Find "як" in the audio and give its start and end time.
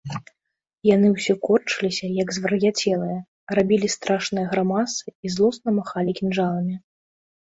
2.23-2.27